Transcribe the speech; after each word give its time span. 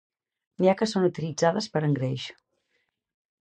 N'hi 0.61 0.69
ha 0.71 0.73
que 0.79 0.87
són 0.93 1.05
utilitzades 1.09 1.69
per 1.75 1.83
a 1.83 1.85
engreix. 1.91 2.25